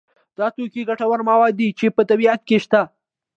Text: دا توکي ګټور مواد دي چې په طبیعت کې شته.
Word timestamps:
دا 0.37 0.47
توکي 0.55 0.81
ګټور 0.89 1.19
مواد 1.29 1.53
دي 1.59 1.67
چې 1.79 1.85
په 1.95 2.01
طبیعت 2.09 2.39
کې 2.47 2.57
شته. 2.63 2.81